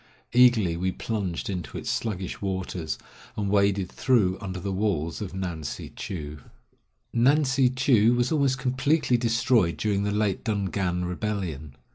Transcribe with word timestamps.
Eagerly 0.33 0.75
we 0.75 0.91
plunged 0.91 1.47
into 1.47 1.77
its 1.77 1.87
sluggish 1.91 2.41
waters, 2.41 2.97
and 3.37 3.51
waded 3.51 3.87
through 3.91 4.35
under 4.41 4.59
the 4.59 4.71
walls 4.71 5.21
of 5.21 5.35
Ngan 5.35 5.63
si 5.63 5.91
chou. 5.95 6.39
Ngan 7.15 7.45
si 7.45 7.69
chou 7.69 8.15
was 8.15 8.31
almost 8.31 8.57
completely 8.57 9.15
destroyed 9.15 9.77
during 9.77 10.01
the 10.01 10.09
late 10.11 10.43
Dungan 10.43 11.05
rebellion. 11.05 11.75